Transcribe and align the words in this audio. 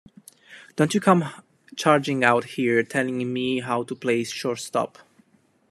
Don't 0.75 0.95
you 0.95 0.99
come 0.99 1.29
charging 1.75 2.23
out 2.23 2.45
here 2.57 2.81
telling 2.81 3.31
me 3.31 3.59
how 3.59 3.83
to 3.83 3.93
play 3.93 4.23
shortstop. 4.23 4.97